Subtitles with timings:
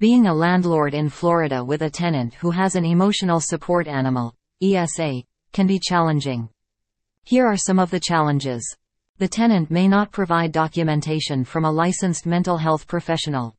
[0.00, 5.24] Being a landlord in Florida with a tenant who has an emotional support animal, ESA,
[5.52, 6.48] can be challenging.
[7.24, 8.64] Here are some of the challenges.
[9.18, 13.54] The tenant may not provide documentation from a licensed mental health professional.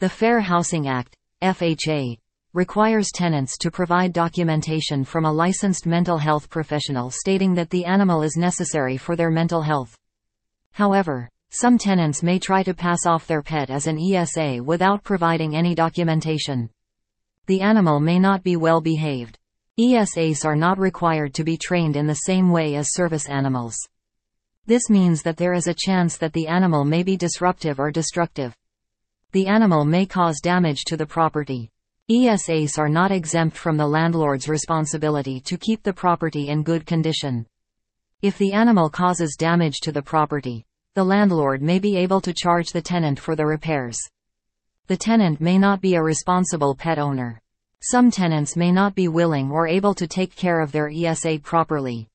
[0.00, 2.18] The Fair Housing Act, FHA,
[2.52, 8.22] requires tenants to provide documentation from a licensed mental health professional stating that the animal
[8.22, 9.96] is necessary for their mental health.
[10.72, 15.56] However, some tenants may try to pass off their pet as an ESA without providing
[15.56, 16.70] any documentation.
[17.46, 19.36] The animal may not be well behaved.
[19.78, 23.76] ESAs are not required to be trained in the same way as service animals.
[24.66, 28.54] This means that there is a chance that the animal may be disruptive or destructive.
[29.32, 31.70] The animal may cause damage to the property.
[32.10, 37.46] ESAs are not exempt from the landlord's responsibility to keep the property in good condition.
[38.22, 42.70] If the animal causes damage to the property, the landlord may be able to charge
[42.70, 43.96] the tenant for the repairs.
[44.88, 47.40] The tenant may not be a responsible pet owner.
[47.80, 52.08] Some tenants may not be willing or able to take care of their ESA properly.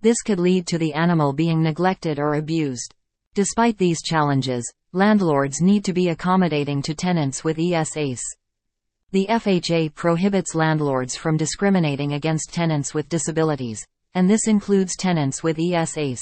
[0.00, 2.94] This could lead to the animal being neglected or abused.
[3.34, 8.20] Despite these challenges, landlords need to be accommodating to tenants with ESAs.
[9.12, 15.58] The FHA prohibits landlords from discriminating against tenants with disabilities, and this includes tenants with
[15.58, 16.18] ESAs.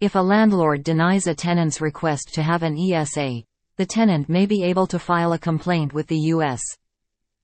[0.00, 3.42] If a landlord denies a tenant's request to have an ESA,
[3.78, 6.62] the tenant may be able to file a complaint with the U.S.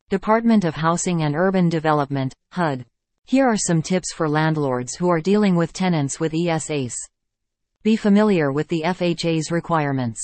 [0.08, 2.86] Department of Housing and Urban Development, HUD.
[3.24, 6.94] Here are some tips for landlords who are dealing with tenants with ESAs.
[7.82, 10.20] Be familiar with the FHA's requirements.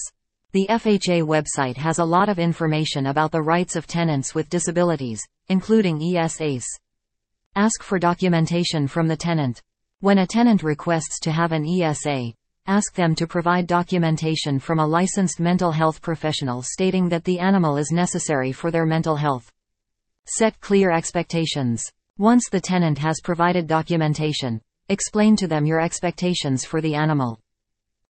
[0.52, 5.20] The FHA website has a lot of information about the rights of tenants with disabilities,
[5.48, 6.64] including ESAs.
[7.56, 9.62] Ask for documentation from the tenant.
[10.02, 12.32] When a tenant requests to have an ESA,
[12.66, 17.76] ask them to provide documentation from a licensed mental health professional stating that the animal
[17.76, 19.52] is necessary for their mental health.
[20.24, 21.82] Set clear expectations.
[22.16, 27.38] Once the tenant has provided documentation, explain to them your expectations for the animal.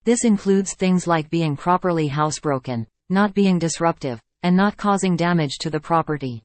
[0.04, 5.70] This includes things like being properly housebroken, not being disruptive, and not causing damage to
[5.70, 6.44] the property.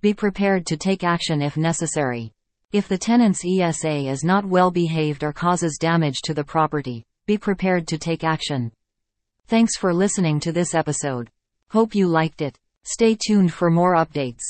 [0.00, 2.32] Be prepared to take action if necessary.
[2.72, 7.36] If the tenant's ESA is not well behaved or causes damage to the property, be
[7.36, 8.72] prepared to take action.
[9.46, 11.28] Thanks for listening to this episode.
[11.68, 12.58] Hope you liked it.
[12.84, 14.40] Stay tuned for more updates.